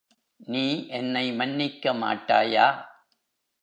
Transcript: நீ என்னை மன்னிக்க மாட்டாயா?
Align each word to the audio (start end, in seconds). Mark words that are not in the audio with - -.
நீ 0.47 0.63
என்னை 0.91 1.25
மன்னிக்க 1.31 1.93
மாட்டாயா? 1.93 2.67